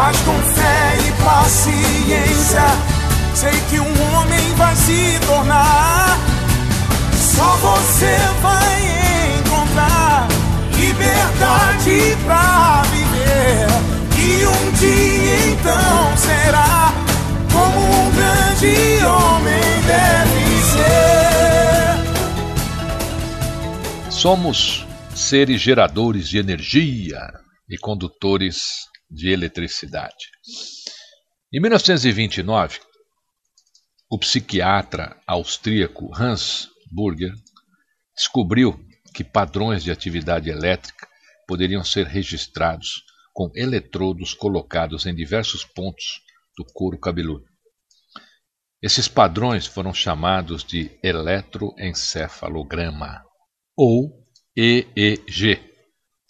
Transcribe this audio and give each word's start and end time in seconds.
Mas 0.00 0.16
com 0.20 0.38
fé 0.54 0.96
e 1.08 1.12
paciência, 1.24 2.62
sei 3.34 3.50
que 3.68 3.80
um 3.80 4.14
homem 4.14 4.54
vai 4.54 4.76
se 4.76 5.18
tornar. 5.26 6.16
Só 7.16 7.56
você 7.56 8.16
vai 8.40 9.40
encontrar 9.40 10.28
liberdade 10.76 12.16
pra 12.24 12.84
viver. 12.92 13.66
E 14.16 14.46
um 14.46 14.70
dia 14.74 15.50
então 15.50 16.16
será 16.16 16.92
como 17.52 17.80
um 17.80 18.10
grande 18.12 19.04
homem 19.04 19.82
deve 19.84 20.62
ser. 20.70 21.98
Somos 24.12 24.86
seres 25.12 25.60
geradores 25.60 26.28
de 26.28 26.38
energia 26.38 27.32
e 27.68 27.76
condutores 27.76 28.87
de 29.10 29.30
eletricidade. 29.30 30.30
Em 31.52 31.60
1929, 31.60 32.80
o 34.10 34.18
psiquiatra 34.18 35.20
austríaco 35.26 36.10
Hans 36.14 36.70
Burger 36.90 37.32
descobriu 38.14 38.78
que 39.14 39.24
padrões 39.24 39.82
de 39.82 39.90
atividade 39.90 40.50
elétrica 40.50 41.08
poderiam 41.46 41.82
ser 41.84 42.06
registrados 42.06 43.02
com 43.32 43.50
eletrodos 43.54 44.34
colocados 44.34 45.06
em 45.06 45.14
diversos 45.14 45.64
pontos 45.64 46.20
do 46.56 46.64
couro 46.64 46.98
cabeludo. 46.98 47.46
Esses 48.82 49.06
padrões 49.08 49.64
foram 49.66 49.94
chamados 49.94 50.64
de 50.64 50.98
eletroencefalograma 51.02 53.24
ou 53.76 54.24
EEG, 54.56 55.67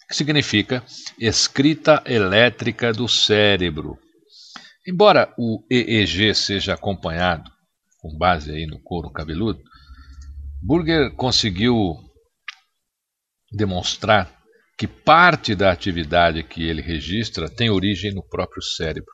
que 0.09 0.15
significa 0.15 0.83
escrita 1.19 2.01
elétrica 2.03 2.91
do 2.91 3.07
cérebro. 3.07 3.99
Embora 4.87 5.31
o 5.37 5.63
EEG 5.69 6.33
seja 6.33 6.73
acompanhado 6.73 7.51
com 7.99 8.17
base 8.17 8.49
aí 8.49 8.65
no 8.65 8.81
couro 8.81 9.11
cabeludo, 9.11 9.61
Burger 10.63 11.13
conseguiu 11.15 11.95
demonstrar 13.51 14.35
que 14.75 14.87
parte 14.87 15.53
da 15.53 15.71
atividade 15.71 16.41
que 16.41 16.63
ele 16.63 16.81
registra 16.81 17.47
tem 17.47 17.69
origem 17.69 18.11
no 18.11 18.23
próprio 18.23 18.63
cérebro 18.63 19.13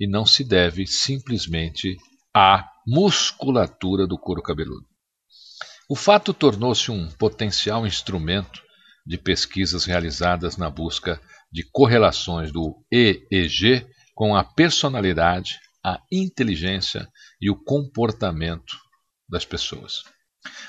e 0.00 0.08
não 0.08 0.26
se 0.26 0.42
deve 0.42 0.84
simplesmente 0.86 1.96
à 2.34 2.68
musculatura 2.84 4.04
do 4.04 4.18
couro 4.18 4.42
cabeludo. 4.42 4.86
O 5.88 5.94
fato 5.94 6.34
tornou-se 6.34 6.90
um 6.90 7.08
potencial 7.12 7.86
instrumento 7.86 8.64
de 9.06 9.18
pesquisas 9.18 9.84
realizadas 9.84 10.56
na 10.56 10.70
busca 10.70 11.20
de 11.52 11.62
correlações 11.70 12.50
do 12.50 12.84
EEG 12.90 13.86
com 14.14 14.34
a 14.34 14.42
personalidade, 14.42 15.58
a 15.84 16.00
inteligência 16.10 17.08
e 17.40 17.50
o 17.50 17.56
comportamento 17.56 18.76
das 19.28 19.44
pessoas. 19.44 20.02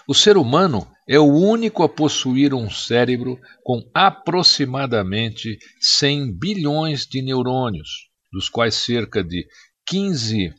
O 0.08 0.14
ser 0.14 0.38
humano 0.38 0.88
é 1.08 1.20
o 1.20 1.26
único 1.26 1.84
a 1.84 1.90
possuir 1.90 2.54
um 2.54 2.70
cérebro 2.70 3.40
com 3.64 3.82
aproximadamente 3.94 5.58
100 5.82 6.38
bilhões 6.38 7.06
de 7.06 7.22
neurônios, 7.22 8.10
dos 8.32 8.50
quais 8.50 8.76
cerca 8.76 9.24
de 9.24 9.46
15 9.86 10.54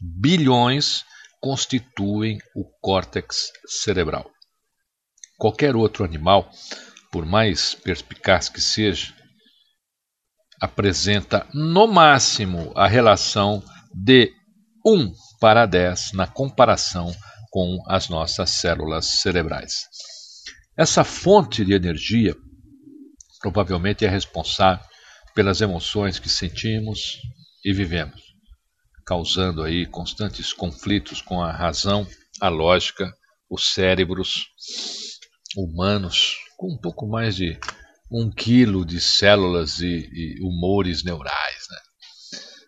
bilhões 0.00 1.04
constituem 1.40 2.38
o 2.54 2.64
córtex 2.80 3.52
cerebral. 3.66 4.30
Qualquer 5.36 5.76
outro 5.76 6.04
animal, 6.04 6.50
por 7.14 7.24
mais 7.24 7.76
perspicaz 7.76 8.48
que 8.48 8.60
seja, 8.60 9.14
apresenta 10.60 11.46
no 11.54 11.86
máximo 11.86 12.72
a 12.74 12.88
relação 12.88 13.62
de 13.94 14.32
1 14.84 15.12
para 15.38 15.64
10 15.64 16.10
na 16.14 16.26
comparação 16.26 17.14
com 17.52 17.78
as 17.86 18.08
nossas 18.08 18.50
células 18.50 19.20
cerebrais. 19.20 19.84
Essa 20.76 21.04
fonte 21.04 21.64
de 21.64 21.72
energia 21.72 22.34
provavelmente 23.40 24.04
é 24.04 24.08
responsável 24.08 24.84
pelas 25.36 25.60
emoções 25.60 26.18
que 26.18 26.28
sentimos 26.28 27.20
e 27.64 27.72
vivemos, 27.72 28.20
causando 29.06 29.62
aí 29.62 29.86
constantes 29.86 30.52
conflitos 30.52 31.22
com 31.22 31.40
a 31.40 31.52
razão, 31.52 32.04
a 32.40 32.48
lógica, 32.48 33.08
os 33.48 33.72
cérebros 33.72 34.48
humanos 35.56 36.38
com 36.56 36.72
um 36.72 36.78
pouco 36.78 37.06
mais 37.06 37.36
de 37.36 37.58
um 38.10 38.30
quilo 38.30 38.84
de 38.84 39.00
células 39.00 39.80
e, 39.80 40.08
e 40.12 40.40
humores 40.42 41.02
neurais. 41.02 41.66
Né? 41.70 41.78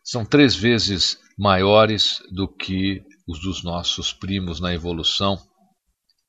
São 0.05 0.25
três 0.25 0.55
vezes 0.55 1.19
maiores 1.39 2.19
do 2.33 2.49
que 2.49 3.03
os 3.29 3.41
dos 3.41 3.63
nossos 3.63 4.13
primos 4.13 4.61
na 4.61 4.73
evolução, 4.73 5.37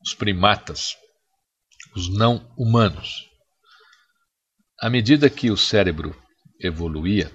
os 0.03 0.13
primatas, 0.13 0.95
os 1.95 2.09
não 2.09 2.53
humanos. 2.57 3.25
À 4.79 4.89
medida 4.89 5.29
que 5.29 5.49
o 5.49 5.57
cérebro 5.57 6.15
evoluía, 6.59 7.31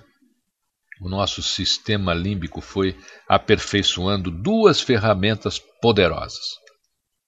o 1.00 1.08
nosso 1.08 1.42
sistema 1.42 2.14
límbico 2.14 2.60
foi 2.60 2.96
aperfeiçoando 3.28 4.30
duas 4.30 4.80
ferramentas 4.80 5.58
poderosas: 5.80 6.44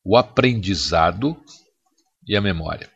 o 0.05 0.17
aprendizado 0.17 1.37
e 2.27 2.37
a 2.37 2.41
memória. 2.41 2.94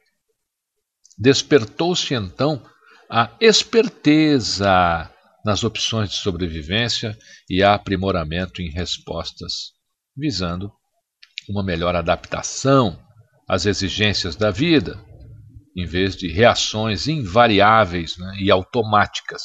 Despertou-se 1.19 2.15
então 2.15 2.63
a 3.11 3.31
esperteza 3.41 5.11
nas 5.45 5.65
opções 5.65 6.11
de 6.11 6.17
sobrevivência 6.17 7.17
e 7.49 7.63
aprimoramento 7.63 8.63
em 8.63 8.71
respostas, 8.71 9.73
visando 10.17 10.71
uma 11.49 11.65
melhor 11.65 11.97
adaptação 11.97 12.99
às 13.49 13.67
exigências 13.67 14.37
da 14.37 14.51
vida, 14.51 15.03
em 15.77 15.87
vez 15.87 16.15
de 16.15 16.29
reações 16.29 17.09
invariáveis 17.09 18.17
né, 18.19 18.37
e 18.41 18.51
automáticas. 18.51 19.43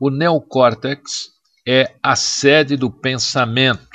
O 0.00 0.10
neocórtex 0.10 1.28
é 1.66 1.94
a 2.02 2.16
sede 2.16 2.76
do 2.76 2.90
pensamento. 2.90 3.88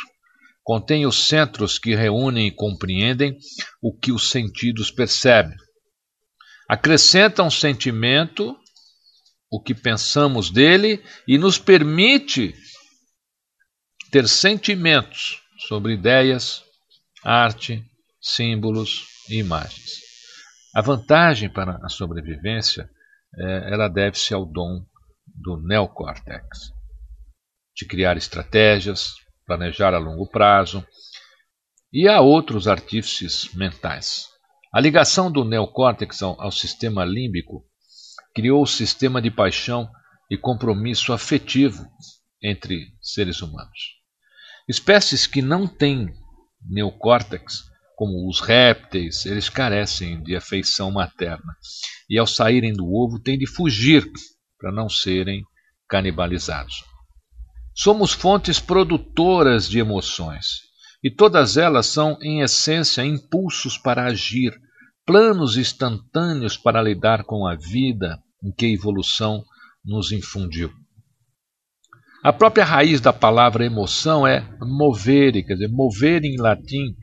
Contém 0.64 1.06
os 1.06 1.28
centros 1.28 1.78
que 1.78 1.96
reúnem 1.96 2.48
e 2.48 2.56
compreendem 2.56 3.38
o 3.82 3.96
que 3.96 4.12
os 4.12 4.30
sentidos 4.30 4.90
percebem. 4.90 5.58
Acrescenta 6.72 7.44
um 7.44 7.52
sentimento 7.52 8.58
o 9.52 9.62
que 9.62 9.76
pensamos 9.76 10.50
dele 10.50 11.04
e 11.28 11.38
nos 11.38 11.58
permite 11.58 12.56
ter 14.10 14.26
sentimentos 14.26 15.44
sobre 15.68 15.96
ideias, 15.96 16.64
arte, 17.26 17.84
símbolos 18.22 19.06
e 19.30 19.38
imagens. 19.38 20.00
A 20.74 20.82
vantagem 20.82 21.50
para 21.50 21.78
a 21.84 21.90
sobrevivência 21.90 22.90
é, 23.38 23.74
ela 23.74 23.90
deve-se 23.90 24.34
ao 24.34 24.46
dom 24.46 24.86
do 25.28 25.58
neocórtex, 25.58 26.72
de 27.76 27.86
criar 27.86 28.16
estratégias, 28.16 29.16
planejar 29.46 29.94
a 29.94 29.98
longo 29.98 30.26
prazo, 30.26 30.88
e 31.92 32.08
há 32.08 32.22
outros 32.22 32.66
artífices 32.66 33.54
mentais. 33.54 34.31
A 34.74 34.80
ligação 34.80 35.30
do 35.30 35.44
neocórtex 35.44 36.22
ao, 36.22 36.42
ao 36.42 36.52
sistema 36.52 37.04
límbico 37.04 37.66
criou 38.34 38.64
o 38.64 38.68
sistema 38.68 39.22
de 39.22 39.30
paixão 39.30 39.90
e 40.30 40.38
compromisso 40.38 41.12
afetivo 41.12 41.86
entre 42.42 42.88
seres 43.02 43.42
humanos. 43.42 43.98
Espécies 44.70 45.28
que 45.28 45.42
não 45.42 45.68
têm 45.68 46.08
neocórtex, 46.66 47.64
como 47.98 48.30
os 48.30 48.40
répteis, 48.40 49.26
eles 49.26 49.50
carecem 49.50 50.24
de 50.24 50.38
afeição 50.38 50.90
materna 50.90 51.54
e, 52.10 52.18
ao 52.18 52.26
saírem 52.26 52.72
do 52.72 52.86
ovo, 52.86 53.22
têm 53.22 53.38
de 53.38 53.46
fugir 53.46 54.10
para 54.58 54.72
não 54.72 54.88
serem 54.88 55.44
canibalizados. 55.90 56.86
Somos 57.76 58.14
fontes 58.14 58.58
produtoras 58.58 59.68
de 59.68 59.80
emoções 59.80 60.71
e 61.04 61.10
todas 61.10 61.58
elas 61.58 61.88
são, 61.88 62.18
em 62.22 62.42
essência, 62.42 63.04
impulsos 63.04 63.78
para 63.78 64.06
agir, 64.06 64.54
planos 65.06 65.58
instantâneos 65.58 66.58
para 66.58 66.82
lidar 66.82 67.24
com 67.24 67.48
a 67.48 67.56
vida 67.56 68.22
em 68.44 68.52
que 68.52 68.66
a 68.66 68.70
evolução 68.70 69.44
nos 69.84 70.12
infundiu. 70.12 70.72
A 72.24 72.32
própria 72.32 72.64
raiz 72.64 73.02
da 73.02 73.12
palavra 73.12 73.66
emoção 73.66 74.28
é 74.28 74.48
movere, 74.62 75.44
quer 75.44 75.54
dizer, 75.54 75.70
mover 75.70 76.24
em 76.24 76.40
latim, 76.40 76.96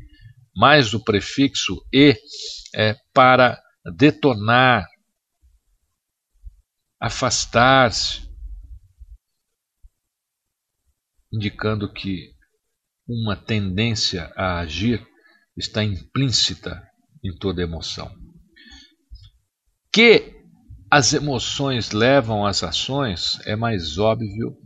mais 0.54 0.94
o 0.94 1.02
prefixo 1.02 1.84
e, 1.92 2.16
é 2.74 2.94
para 3.12 3.60
detonar, 3.96 4.86
afastar-se, 7.00 8.28
indicando 11.32 11.92
que 11.92 12.38
uma 13.08 13.34
tendência 13.34 14.31
a 14.37 14.58
agir 14.58 15.05
está 15.56 15.82
implícita 15.82 16.87
em 17.25 17.34
toda 17.37 17.62
emoção. 17.62 18.14
Que 19.93 20.34
as 20.90 21.14
emoções 21.14 21.93
levam 21.93 22.46
às 22.46 22.62
ações 22.62 23.40
é 23.46 23.56
mais 23.56 23.99
óbvio 23.99 24.56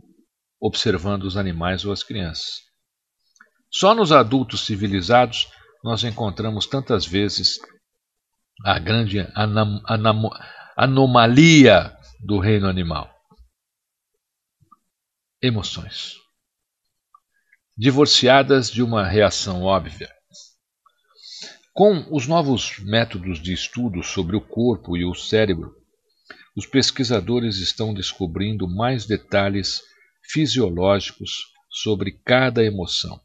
observando 0.59 1.23
os 1.23 1.37
animais 1.37 1.85
ou 1.85 1.91
as 1.91 2.03
crianças. 2.03 2.61
Só 3.71 3.95
nos 3.95 4.11
adultos 4.11 4.65
civilizados 4.65 5.47
nós 5.83 6.03
encontramos 6.03 6.67
tantas 6.67 7.05
vezes 7.05 7.57
a 8.63 8.77
grande 8.77 9.19
anomalia 10.77 11.97
do 12.21 12.39
reino 12.39 12.67
animal. 12.67 13.11
Emoções 15.41 16.22
divorciadas 17.75 18.69
de 18.69 18.83
uma 18.83 19.07
reação 19.07 19.63
óbvia. 19.63 20.07
Com 21.73 22.05
os 22.15 22.27
novos 22.27 22.77
métodos 22.79 23.41
de 23.41 23.51
estudo 23.51 24.03
sobre 24.03 24.35
o 24.35 24.41
corpo 24.41 24.95
e 24.95 25.03
o 25.03 25.15
cérebro, 25.15 25.75
os 26.55 26.67
pesquisadores 26.67 27.57
estão 27.57 27.91
descobrindo 27.91 28.67
mais 28.67 29.07
detalhes 29.07 29.81
fisiológicos 30.21 31.51
sobre 31.67 32.11
cada 32.23 32.63
emoção. 32.63 33.19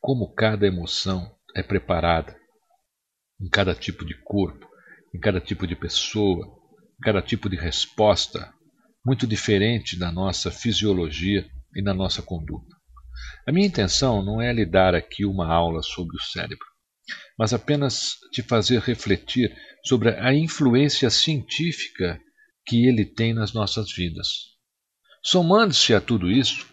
Como 0.00 0.32
cada 0.32 0.64
emoção 0.64 1.28
é 1.56 1.62
preparada 1.62 2.38
em 3.40 3.48
cada 3.48 3.74
tipo 3.74 4.04
de 4.04 4.14
corpo, 4.22 4.64
em 5.12 5.18
cada 5.18 5.40
tipo 5.40 5.66
de 5.66 5.74
pessoa, 5.74 6.46
em 7.00 7.02
cada 7.02 7.20
tipo 7.20 7.48
de 7.48 7.56
resposta, 7.56 8.54
muito 9.04 9.26
diferente 9.26 9.98
da 9.98 10.12
nossa 10.12 10.52
fisiologia 10.52 11.50
e 11.74 11.82
da 11.82 11.92
nossa 11.92 12.22
conduta. 12.22 12.77
A 13.46 13.52
minha 13.52 13.66
intenção 13.66 14.22
não 14.22 14.40
é 14.40 14.52
lhe 14.52 14.66
dar 14.66 14.94
aqui 14.94 15.24
uma 15.24 15.46
aula 15.46 15.82
sobre 15.82 16.16
o 16.16 16.22
cérebro, 16.22 16.66
mas 17.38 17.52
apenas 17.52 18.16
te 18.32 18.42
fazer 18.42 18.80
refletir 18.80 19.54
sobre 19.84 20.10
a 20.10 20.34
influência 20.34 21.08
científica 21.10 22.20
que 22.66 22.86
ele 22.86 23.04
tem 23.04 23.32
nas 23.32 23.52
nossas 23.52 23.92
vidas. 23.92 24.28
Somando-se 25.22 25.94
a 25.94 26.00
tudo 26.00 26.30
isso, 26.30 26.66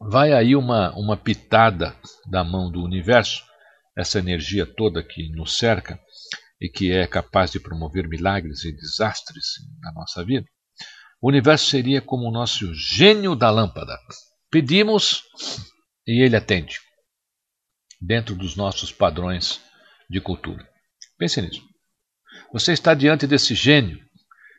vai 0.00 0.32
aí 0.32 0.56
uma, 0.56 0.92
uma 0.96 1.16
pitada 1.16 1.96
da 2.28 2.42
mão 2.42 2.70
do 2.70 2.82
universo, 2.82 3.44
essa 3.96 4.18
energia 4.18 4.66
toda 4.66 5.02
que 5.02 5.30
nos 5.30 5.56
cerca 5.56 6.00
e 6.60 6.68
que 6.68 6.92
é 6.92 7.06
capaz 7.06 7.50
de 7.50 7.60
promover 7.60 8.08
milagres 8.08 8.64
e 8.64 8.72
desastres 8.72 9.46
na 9.80 9.92
nossa 9.92 10.24
vida. 10.24 10.46
O 11.20 11.28
universo 11.28 11.66
seria 11.66 12.00
como 12.00 12.28
o 12.28 12.32
nosso 12.32 12.74
gênio 12.74 13.36
da 13.36 13.50
lâmpada. 13.50 13.96
Pedimos 14.52 15.22
e 16.06 16.22
ele 16.22 16.36
atende, 16.36 16.78
dentro 17.98 18.34
dos 18.36 18.54
nossos 18.54 18.92
padrões 18.92 19.62
de 20.10 20.20
cultura. 20.20 20.68
Pense 21.18 21.40
nisso. 21.40 21.62
Você 22.52 22.74
está 22.74 22.92
diante 22.92 23.26
desse 23.26 23.54
gênio, 23.54 23.98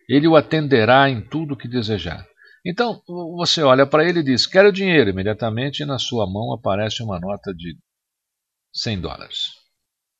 ele 0.10 0.28
o 0.28 0.36
atenderá 0.36 1.08
em 1.08 1.22
tudo 1.22 1.54
o 1.54 1.58
que 1.58 1.68
desejar. 1.68 2.26
Então, 2.66 3.04
você 3.06 3.62
olha 3.62 3.86
para 3.86 4.04
ele 4.04 4.22
e 4.22 4.24
diz: 4.24 4.48
Quero 4.48 4.72
dinheiro. 4.72 5.12
Imediatamente 5.12 5.86
na 5.86 6.00
sua 6.00 6.26
mão 6.26 6.52
aparece 6.52 7.04
uma 7.04 7.20
nota 7.20 7.54
de 7.54 7.78
100 8.74 9.00
dólares. 9.00 9.52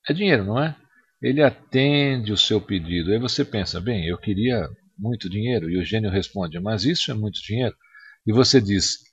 É 0.08 0.14
dinheiro, 0.14 0.44
não 0.44 0.62
é? 0.62 0.76
Ele 1.20 1.42
atende 1.42 2.32
o 2.32 2.38
seu 2.38 2.62
pedido. 2.62 3.12
Aí 3.12 3.18
você 3.18 3.44
pensa: 3.44 3.82
Bem, 3.82 4.06
eu 4.06 4.20
queria 4.20 4.70
muito 4.96 5.28
dinheiro. 5.28 5.68
E 5.68 5.80
o 5.80 5.86
gênio 5.86 6.12
responde: 6.12 6.60
Mas 6.60 6.86
isso 6.86 7.10
é 7.10 7.16
muito 7.16 7.42
dinheiro. 7.42 7.76
E 8.28 8.32
você 8.32 8.62
diz: 8.62 9.13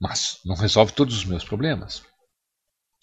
mas 0.00 0.40
não 0.44 0.54
resolve 0.54 0.92
todos 0.92 1.16
os 1.16 1.24
meus 1.24 1.44
problemas. 1.44 2.02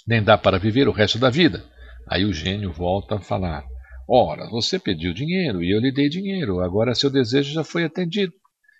Nem 0.06 0.24
dá 0.24 0.38
para 0.38 0.60
viver 0.60 0.88
o 0.88 0.92
resto 0.92 1.18
da 1.18 1.30
vida. 1.30 1.66
Aí 2.08 2.26
o 2.26 2.34
gênio 2.34 2.72
volta 2.72 3.16
a 3.16 3.22
falar: 3.22 3.66
Ora, 4.08 4.50
você 4.50 4.78
pediu 4.78 5.14
dinheiro 5.14 5.64
e 5.64 5.72
eu 5.72 5.80
lhe 5.80 5.92
dei 5.92 6.10
dinheiro, 6.10 6.60
agora 6.60 6.94
seu 6.94 7.10
desejo 7.10 7.54
já 7.54 7.64
foi 7.64 7.86
atendido. 7.86 8.34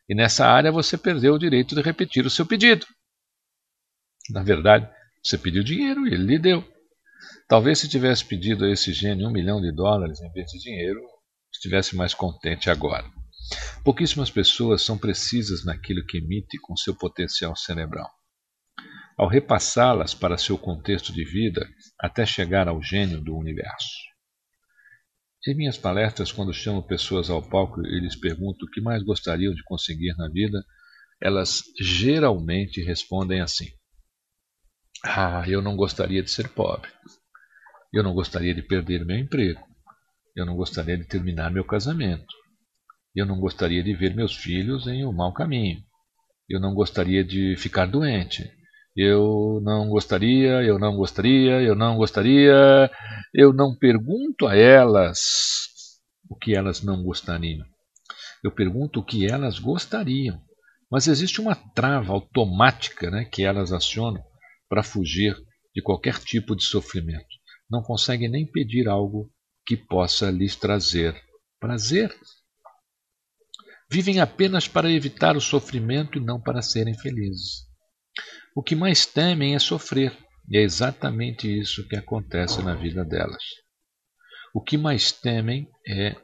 E 0.08 0.14
nessa 0.14 0.46
área 0.46 0.72
você 0.72 0.98
perdeu 0.98 1.34
o 1.36 1.40
direito 1.40 1.76
de 1.76 1.82
repetir 1.82 2.26
o 2.26 2.30
seu 2.30 2.46
pedido. 2.46 2.86
Na 4.30 4.44
verdade, 4.44 4.90
você 5.24 5.38
pediu 5.38 5.64
dinheiro 5.64 6.06
e 6.06 6.14
ele 6.14 6.24
lhe 6.24 6.40
deu. 6.40 6.64
Talvez 7.48 7.80
se 7.80 7.88
tivesse 7.88 8.26
pedido 8.26 8.66
a 8.66 8.72
esse 8.72 8.92
gênio 8.92 9.28
um 9.28 9.32
milhão 9.32 9.62
de 9.62 9.72
dólares 9.72 10.22
em 10.22 10.32
vez 10.32 10.52
de 10.52 10.60
dinheiro, 10.60 11.00
estivesse 11.54 11.96
mais 11.96 12.14
contente 12.14 12.70
agora. 12.70 13.06
Pouquíssimas 13.84 14.32
pessoas 14.32 14.82
são 14.82 14.98
precisas 14.98 15.66
naquilo 15.66 16.06
que 16.06 16.18
emite 16.18 16.58
com 16.62 16.76
seu 16.76 16.96
potencial 16.96 17.56
cerebral. 17.56 18.10
Ao 19.18 19.28
repassá-las 19.28 20.14
para 20.14 20.38
seu 20.38 20.58
contexto 20.58 21.14
de 21.14 21.24
vida, 21.24 21.68
até 22.00 22.26
chegar 22.26 22.68
ao 22.68 22.82
gênio 22.82 23.22
do 23.22 23.36
universo. 23.36 24.14
Em 25.46 25.56
minhas 25.56 25.78
palestras, 25.78 26.32
quando 26.32 26.54
chamo 26.54 26.82
pessoas 26.82 27.30
ao 27.30 27.42
palco 27.42 27.86
e 27.86 28.00
lhes 28.00 28.16
pergunto 28.16 28.66
o 28.66 28.70
que 28.70 28.80
mais 28.80 29.04
gostariam 29.04 29.54
de 29.54 29.62
conseguir 29.64 30.16
na 30.18 30.30
vida, 30.30 30.64
elas 31.22 31.62
geralmente 31.80 32.82
respondem 32.82 33.42
assim: 33.42 33.68
Ah, 35.04 35.44
eu 35.48 35.62
não 35.62 35.76
gostaria 35.76 36.24
de 36.24 36.32
ser 36.32 36.48
pobre. 36.50 36.90
Eu 37.92 38.04
não 38.04 38.14
gostaria 38.14 38.56
de 38.56 38.62
perder 38.62 39.06
meu 39.06 39.18
emprego. 39.18 39.62
Eu 40.36 40.46
não 40.46 40.56
gostaria 40.56 40.98
de 40.98 41.06
terminar 41.06 41.52
meu 41.52 41.66
casamento. 41.66 42.34
Eu 43.16 43.26
não 43.26 43.40
gostaria 43.40 43.84
de 43.84 43.94
ver 43.94 44.16
meus 44.16 44.36
filhos 44.36 44.88
em 44.88 45.06
um 45.06 45.12
mau 45.12 45.34
caminho. 45.34 45.82
Eu 46.50 46.60
não 46.60 46.74
gostaria 46.74 47.24
de 47.24 47.56
ficar 47.58 47.86
doente. 47.86 48.52
Eu 48.96 49.60
não 49.64 49.90
gostaria, 49.90 50.62
eu 50.64 50.78
não 50.78 50.96
gostaria, 50.96 51.62
eu 51.62 51.76
não 51.76 51.98
gostaria. 51.98 52.92
Eu 53.34 53.54
não 53.54 53.76
pergunto 53.76 54.48
a 54.48 54.56
elas 54.56 55.20
o 56.30 56.36
que 56.36 56.56
elas 56.56 56.82
não 56.84 57.04
gostariam. 57.04 57.66
Eu 58.44 58.52
pergunto 58.52 59.00
o 59.00 59.06
que 59.06 59.26
elas 59.26 59.58
gostariam. 59.60 60.42
Mas 60.92 61.08
existe 61.08 61.42
uma 61.42 61.56
trava 61.56 62.14
automática 62.14 63.10
né, 63.10 63.26
que 63.26 63.44
elas 63.44 63.72
acionam 63.72 64.24
para 64.70 64.84
fugir 64.84 65.36
de 65.74 65.82
qualquer 65.82 66.20
tipo 66.20 66.56
de 66.56 66.64
sofrimento. 66.64 67.26
Não 67.70 67.82
conseguem 67.82 68.30
nem 68.30 68.46
pedir 68.46 68.88
algo 68.88 69.32
que 69.66 69.76
possa 69.76 70.30
lhes 70.30 70.56
trazer 70.56 71.20
prazer. 71.60 72.14
Vivem 73.94 74.20
apenas 74.20 74.68
para 74.68 74.92
evitar 74.92 75.38
o 75.38 75.40
sofrimento 75.40 76.18
e 76.18 76.20
não 76.20 76.42
para 76.42 76.64
serem 76.64 76.96
felizes. 76.96 77.68
O 78.56 78.64
que 78.64 78.74
mais 78.76 79.06
temem 79.06 79.54
é 79.54 79.60
sofrer, 79.60 80.18
e 80.50 80.58
é 80.58 80.64
exatamente 80.64 81.48
isso 81.48 81.88
que 81.88 81.96
acontece 81.96 82.64
na 82.64 82.74
vida 82.74 83.06
delas. 83.06 83.44
O 84.52 84.60
que 84.60 84.80
mais 84.80 85.12
temem 85.12 85.70
é 85.88 86.16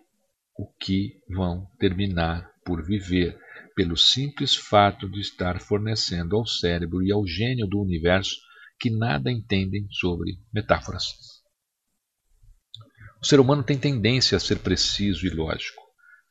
o 0.57 0.65
que 0.79 1.19
vão 1.29 1.67
terminar 1.77 2.49
por 2.65 2.83
viver, 2.83 3.37
pelo 3.75 3.95
simples 3.95 4.55
fato 4.55 5.07
de 5.07 5.19
estar 5.19 5.61
fornecendo 5.61 6.37
ao 6.37 6.47
cérebro 6.47 7.03
e 7.03 7.11
ao 7.11 7.23
gênio 7.27 7.67
do 7.67 7.79
universo 7.79 8.35
que 8.79 8.89
nada 8.89 9.31
entendem 9.31 9.87
sobre 9.91 10.39
metáforas. 10.51 11.03
O 13.21 13.27
ser 13.27 13.39
humano 13.39 13.61
tem 13.61 13.77
tendência 13.77 14.35
a 14.35 14.39
ser 14.39 14.57
preciso 14.57 15.27
e 15.27 15.29
lógico, 15.29 15.78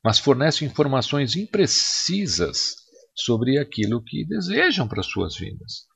mas 0.05 0.19
fornece 0.19 0.65
informações 0.65 1.37
imprecisas 1.37 2.77
sobre 3.15 3.59
aquilo 3.59 4.03
que 4.03 4.25
desejam 4.25 4.87
para 4.87 5.03
suas 5.03 5.37
vidas. 5.37 5.87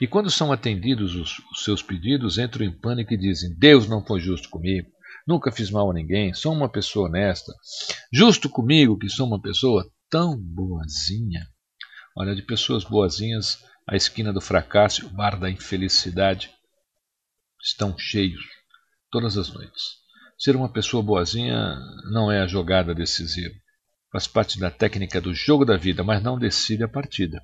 E 0.00 0.06
quando 0.06 0.30
são 0.30 0.50
atendidos 0.50 1.14
os, 1.14 1.38
os, 1.52 1.64
seus 1.64 1.82
pedidos, 1.82 2.38
entram 2.38 2.64
em 2.64 2.72
pânico 2.72 3.12
e 3.12 3.18
dizem: 3.18 3.54
Deus 3.58 3.86
não 3.86 4.04
foi 4.04 4.20
justo 4.20 4.48
comigo, 4.48 4.88
nunca 5.26 5.52
fiz 5.52 5.70
mal 5.70 5.90
a 5.90 5.94
ninguém, 5.94 6.32
sou 6.32 6.52
uma 6.52 6.70
pessoa 6.70 7.08
honesta, 7.08 7.52
justo 8.12 8.48
comigo 8.48 8.98
que 8.98 9.08
sou 9.08 9.26
uma 9.26 9.40
pessoa 9.40 9.86
tão 10.08 10.36
boazinha. 10.38 11.46
Olha, 12.16 12.34
de 12.34 12.42
pessoas 12.42 12.84
boazinhas, 12.84 13.62
a 13.86 13.94
esquina 13.94 14.32
do 14.32 14.40
fracasso 14.40 15.02
e 15.02 15.06
o 15.06 15.10
bar 15.10 15.38
da 15.38 15.50
infelicidade 15.50 16.50
estão 17.62 17.96
cheios 17.98 18.44
todas 19.10 19.36
as 19.36 19.52
noites. 19.52 19.98
Ser 20.38 20.54
uma 20.54 20.72
pessoa 20.72 21.02
boazinha 21.02 21.76
não 22.12 22.30
é 22.30 22.40
a 22.40 22.46
jogada 22.46 22.94
decisiva. 22.94 23.54
Faz 24.12 24.28
parte 24.28 24.58
da 24.58 24.70
técnica 24.70 25.20
do 25.20 25.34
jogo 25.34 25.64
da 25.64 25.76
vida, 25.76 26.04
mas 26.04 26.22
não 26.22 26.38
decide 26.38 26.84
a 26.84 26.88
partida. 26.88 27.42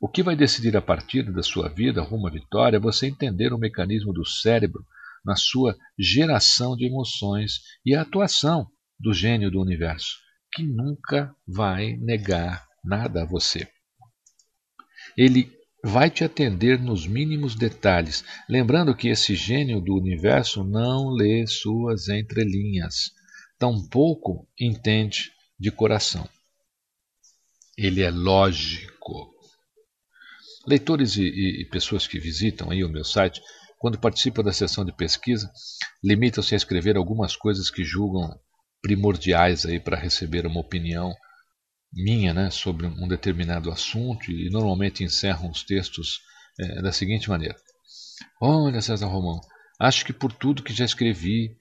O 0.00 0.08
que 0.08 0.22
vai 0.22 0.34
decidir 0.34 0.74
a 0.74 0.80
partida 0.80 1.30
da 1.30 1.42
sua 1.42 1.68
vida 1.68 2.00
rumo 2.00 2.26
à 2.26 2.30
vitória 2.30 2.78
é 2.78 2.80
você 2.80 3.06
entender 3.06 3.52
o 3.52 3.58
mecanismo 3.58 4.12
do 4.12 4.24
cérebro 4.24 4.86
na 5.22 5.36
sua 5.36 5.76
geração 5.98 6.74
de 6.74 6.86
emoções 6.86 7.60
e 7.84 7.94
a 7.94 8.00
atuação 8.00 8.66
do 8.98 9.12
gênio 9.12 9.50
do 9.50 9.60
universo, 9.60 10.16
que 10.52 10.62
nunca 10.62 11.34
vai 11.46 11.96
negar 11.98 12.66
nada 12.82 13.22
a 13.22 13.26
você. 13.26 13.68
Ele 15.16 15.52
vai 15.82 16.10
te 16.10 16.24
atender 16.24 16.80
nos 16.80 17.06
mínimos 17.06 17.54
detalhes, 17.54 18.24
lembrando 18.48 18.94
que 18.94 19.08
esse 19.08 19.34
gênio 19.34 19.80
do 19.80 19.94
universo 19.94 20.64
não 20.64 21.10
lê 21.10 21.46
suas 21.46 22.08
entrelinhas, 22.08 23.12
tampouco 23.58 24.48
entende 24.58 25.32
de 25.58 25.70
coração. 25.70 26.28
Ele 27.76 28.02
é 28.02 28.10
lógico. 28.10 29.34
Leitores 30.66 31.16
e, 31.16 31.22
e, 31.22 31.62
e 31.62 31.64
pessoas 31.66 32.06
que 32.06 32.18
visitam 32.18 32.70
aí 32.70 32.82
o 32.84 32.88
meu 32.88 33.04
site, 33.04 33.40
quando 33.78 33.98
participam 33.98 34.42
da 34.42 34.52
sessão 34.52 34.84
de 34.84 34.92
pesquisa, 34.92 35.50
limitam-se 36.02 36.54
a 36.54 36.56
escrever 36.56 36.96
algumas 36.96 37.36
coisas 37.36 37.70
que 37.70 37.84
julgam 37.84 38.38
primordiais 38.82 39.64
aí 39.64 39.78
para 39.78 39.96
receber 39.96 40.44
uma 40.46 40.60
opinião 40.60 41.14
minha 41.92 42.34
né, 42.34 42.50
sobre 42.50 42.86
um 42.86 43.08
determinado 43.08 43.70
assunto 43.70 44.30
e 44.30 44.50
normalmente 44.50 45.02
encerram 45.02 45.50
os 45.50 45.62
textos 45.62 46.20
é, 46.58 46.82
da 46.82 46.92
seguinte 46.92 47.28
maneira: 47.28 47.56
Olha, 48.40 48.80
César 48.80 49.06
Romão, 49.06 49.40
acho 49.80 50.04
que 50.04 50.12
por 50.12 50.32
tudo 50.32 50.62
que 50.62 50.74
já 50.74 50.84
escrevi, 50.84 51.56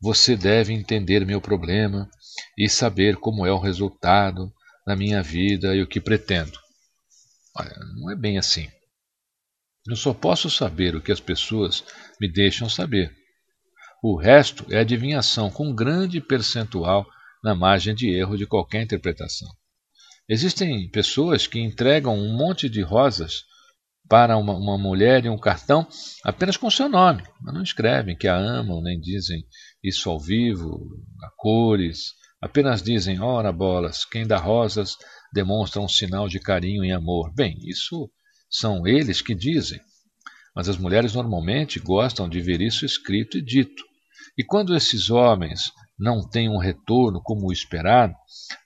você 0.00 0.36
deve 0.36 0.72
entender 0.72 1.26
meu 1.26 1.40
problema 1.40 2.08
e 2.56 2.68
saber 2.68 3.16
como 3.16 3.44
é 3.44 3.52
o 3.52 3.58
resultado 3.58 4.52
na 4.86 4.96
minha 4.96 5.22
vida 5.22 5.74
e 5.74 5.82
o 5.82 5.86
que 5.86 6.00
pretendo. 6.00 6.58
Olha, 7.56 7.74
não 7.96 8.10
é 8.10 8.16
bem 8.16 8.38
assim. 8.38 8.68
Eu 9.86 9.96
só 9.96 10.14
posso 10.14 10.48
saber 10.48 10.94
o 10.94 11.00
que 11.00 11.10
as 11.10 11.20
pessoas 11.20 11.84
me 12.20 12.30
deixam 12.30 12.68
saber. 12.68 13.12
O 14.02 14.16
resto 14.16 14.64
é 14.70 14.78
adivinhação 14.78 15.50
com 15.50 15.74
grande 15.74 16.20
percentual 16.20 17.06
na 17.42 17.54
margem 17.54 17.94
de 17.94 18.08
erro 18.14 18.36
de 18.36 18.46
qualquer 18.46 18.82
interpretação. 18.82 19.48
Existem 20.28 20.90
pessoas 20.90 21.46
que 21.46 21.58
entregam 21.58 22.14
um 22.14 22.36
monte 22.36 22.68
de 22.68 22.82
rosas 22.82 23.44
para 24.06 24.36
uma, 24.36 24.54
uma, 24.54 24.76
mulher 24.76 25.24
e 25.24 25.28
um 25.30 25.38
cartão 25.38 25.86
apenas 26.22 26.56
com 26.56 26.70
seu 26.70 26.88
nome, 26.88 27.22
mas 27.40 27.54
não 27.54 27.62
escrevem 27.62 28.16
que 28.16 28.28
a 28.28 28.36
amam, 28.36 28.82
nem 28.82 29.00
dizem 29.00 29.42
isso 29.82 30.10
ao 30.10 30.20
vivo, 30.20 30.86
a 31.22 31.30
cores, 31.36 32.12
apenas 32.42 32.82
dizem, 32.82 33.20
ora 33.20 33.50
bolas, 33.50 34.04
quem 34.04 34.26
dá 34.26 34.36
rosas 34.36 34.96
demonstra 35.32 35.80
um 35.80 35.88
sinal 35.88 36.28
de 36.28 36.38
carinho 36.38 36.84
e 36.84 36.92
amor. 36.92 37.32
Bem, 37.34 37.56
isso 37.62 38.10
são 38.50 38.86
eles 38.86 39.22
que 39.22 39.34
dizem, 39.34 39.80
mas 40.54 40.68
as 40.68 40.76
mulheres 40.76 41.14
normalmente 41.14 41.80
gostam 41.80 42.28
de 42.28 42.40
ver 42.40 42.60
isso 42.60 42.84
escrito 42.84 43.38
e 43.38 43.42
dito. 43.42 43.82
E 44.36 44.44
quando 44.44 44.76
esses 44.76 45.08
homens 45.10 45.70
não 45.98 46.26
têm 46.26 46.48
um 46.48 46.58
retorno 46.58 47.20
como 47.22 47.48
o 47.48 47.52
esperado, 47.52 48.14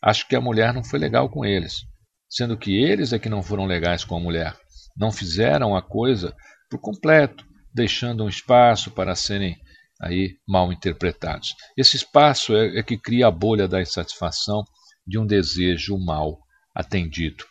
acho 0.02 0.28
que 0.28 0.36
a 0.36 0.40
mulher 0.40 0.74
não 0.74 0.84
foi 0.84 0.98
legal 0.98 1.28
com 1.28 1.44
eles, 1.44 1.84
sendo 2.28 2.56
que 2.56 2.76
eles 2.76 3.12
é 3.12 3.18
que 3.18 3.28
não 3.28 3.42
foram 3.42 3.64
legais 3.64 4.04
com 4.04 4.16
a 4.16 4.20
mulher. 4.20 4.54
Não 4.96 5.10
fizeram 5.10 5.74
a 5.74 5.82
coisa 5.82 6.34
por 6.70 6.78
completo, 6.78 7.44
deixando 7.74 8.24
um 8.24 8.28
espaço 8.28 8.90
para 8.90 9.14
serem 9.14 9.56
aí 10.00 10.36
mal 10.46 10.72
interpretados. 10.72 11.54
Esse 11.76 11.96
espaço 11.96 12.54
é, 12.54 12.78
é 12.78 12.82
que 12.82 12.98
cria 12.98 13.28
a 13.28 13.30
bolha 13.30 13.68
da 13.68 13.80
insatisfação 13.80 14.64
de 15.06 15.18
um 15.18 15.26
desejo 15.26 15.96
mal 15.96 16.38
atendido. 16.74 17.44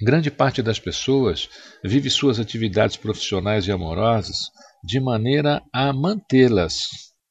Grande 0.00 0.30
parte 0.30 0.62
das 0.62 0.78
pessoas 0.78 1.48
vive 1.82 2.10
suas 2.10 2.38
atividades 2.38 2.96
profissionais 2.96 3.66
e 3.66 3.72
amorosas 3.72 4.50
de 4.84 5.00
maneira 5.00 5.62
a 5.72 5.92
mantê-las, 5.92 6.76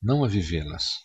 não 0.01 0.23
a 0.23 0.27
vivê-las. 0.27 1.04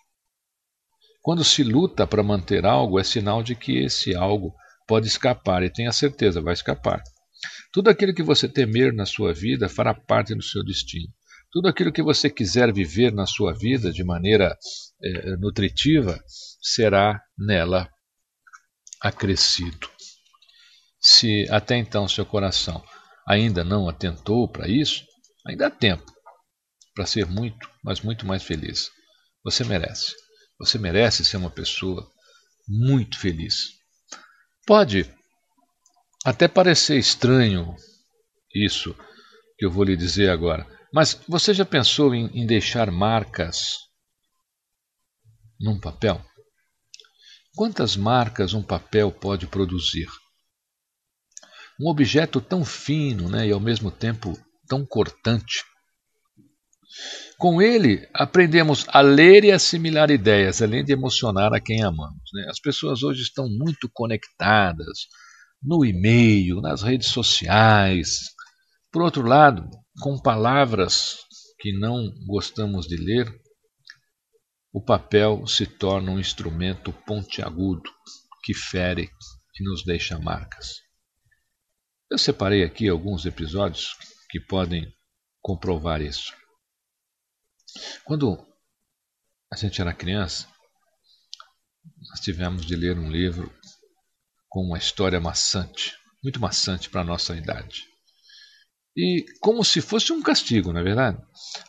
Quando 1.23 1.45
se 1.45 1.63
luta 1.63 2.07
para 2.07 2.23
manter 2.23 2.65
algo, 2.65 2.99
é 2.99 3.05
sinal 3.05 3.43
de 3.43 3.55
que 3.55 3.85
esse 3.85 4.15
algo 4.15 4.55
pode 4.87 5.07
escapar, 5.07 5.63
e 5.63 5.71
tenha 5.71 5.93
certeza, 5.93 6.41
vai 6.41 6.55
escapar. 6.55 7.03
Tudo 7.73 7.89
aquilo 7.89 8.15
que 8.15 8.23
você 8.23 8.49
temer 8.49 8.93
na 8.93 9.07
sua 9.07 9.33
vida 9.33 9.69
fará 9.69 9.95
parte 9.95 10.35
do 10.35 10.43
seu 10.43 10.65
destino. 10.65 11.13
Tudo 11.53 11.69
aquilo 11.69 11.93
que 11.93 12.03
você 12.03 12.31
quiser 12.31 12.73
viver 12.73 13.13
na 13.13 13.27
sua 13.27 13.53
vida 13.53 13.93
de 13.93 14.05
maneira 14.05 14.57
é, 15.03 15.37
nutritiva 15.37 16.19
será 16.61 17.21
nela 17.37 17.89
acrescido. 19.01 19.89
Se 21.01 21.47
até 21.51 21.77
então 21.77 22.09
seu 22.09 22.27
coração 22.27 22.83
ainda 23.27 23.65
não 23.65 23.89
atentou 23.89 24.49
para 24.49 24.69
isso, 24.69 25.05
ainda 25.47 25.67
há 25.67 25.71
tempo 25.71 26.13
para 26.95 27.07
ser 27.07 27.27
muito, 27.27 27.69
mas 27.83 28.01
muito 28.01 28.27
mais 28.27 28.43
feliz. 28.43 28.91
Você 29.45 29.65
merece. 29.65 30.15
Você 30.61 30.79
merece 30.79 31.25
ser 31.25 31.39
uma 31.39 31.51
pessoa 31.51 32.07
muito 32.69 33.19
feliz. 33.19 33.79
Pode 34.67 35.11
até 36.23 36.47
parecer 36.47 36.99
estranho 36.99 37.75
isso 38.55 38.95
que 39.59 39.65
eu 39.65 39.71
vou 39.71 39.85
lhe 39.85 39.97
dizer 39.97 40.29
agora, 40.29 40.67
mas 40.93 41.15
você 41.27 41.55
já 41.55 41.65
pensou 41.65 42.15
em, 42.15 42.27
em 42.39 42.47
deixar 42.47 42.91
marcas 42.91 43.79
num 45.59 45.81
papel? 45.81 46.23
Quantas 47.57 47.97
marcas 47.97 48.53
um 48.53 48.63
papel 48.63 49.11
pode 49.11 49.47
produzir? 49.47 50.09
Um 51.81 51.89
objeto 51.89 52.39
tão 52.39 52.67
fino 52.67 53.31
né, 53.31 53.47
e 53.47 53.51
ao 53.53 53.61
mesmo 53.61 53.91
tempo 53.91 54.39
tão 54.69 54.85
cortante 54.85 55.65
com 57.39 57.63
ele, 57.63 58.09
aprendemos 58.13 58.85
a 58.89 59.01
ler 59.01 59.45
e 59.45 59.53
assimilar 59.53 60.11
ideias, 60.11 60.61
além 60.61 60.85
de 60.85 60.93
emocionar 60.93 61.53
a 61.55 61.61
quem 61.61 61.83
amamos. 61.83 62.23
Né? 62.35 62.47
As 62.51 62.61
pessoas 62.61 63.03
hoje 63.03 63.23
estão 63.23 63.49
muito 63.49 63.89
conectadas 63.93 65.07
no 65.63 65.85
e-mail, 65.85 66.61
nas 66.61 66.83
redes 66.83 67.09
sociais. 67.09 68.31
Por 68.93 69.03
outro 69.03 69.23
lado, 69.23 69.69
com 70.01 70.21
palavras 70.21 71.17
que 71.61 71.73
não 71.79 72.11
gostamos 72.27 72.87
de 72.87 72.97
ler, 72.97 73.33
o 74.73 74.83
papel 74.83 75.47
se 75.47 75.67
torna 75.67 76.13
um 76.13 76.19
instrumento 76.19 76.93
pontiagudo 77.07 77.91
que 78.45 78.55
fere 78.55 79.11
e 79.59 79.65
nos 79.65 79.85
deixa 79.85 80.19
marcas. 80.19 80.77
Eu 82.11 82.19
separei 82.19 82.65
aqui 82.65 82.89
alguns 82.89 83.27
episódios 83.27 83.97
que 84.31 84.41
podem 84.41 84.93
comprovar 85.41 86.01
isso. 86.01 86.40
Quando 88.05 88.39
a 89.53 89.57
gente 89.57 89.81
era 89.81 89.93
criança, 89.93 90.47
nós 92.09 92.21
tivemos 92.21 92.65
de 92.65 92.77
ler 92.77 92.99
um 92.99 93.11
livro 93.11 93.53
com 94.49 94.63
uma 94.63 94.79
história 94.79 95.21
maçante, 95.21 95.97
muito 96.23 96.41
maçante 96.41 96.91
para 96.91 97.03
a 97.03 97.05
nossa 97.05 97.37
idade. 97.37 97.85
E 98.97 99.25
como 99.41 99.65
se 99.65 99.81
fosse 99.81 100.13
um 100.13 100.23
castigo, 100.23 100.73
não 100.73 100.81
é 100.81 100.85
verdade? 100.85 101.19